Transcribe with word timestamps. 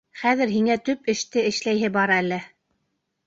Хәҙер 0.19 0.51
һиңә 0.53 0.77
төп 0.87 1.11
эште 1.13 1.43
эшләйһе 1.49 1.91
бар 1.99 2.13
әле. 2.17 2.39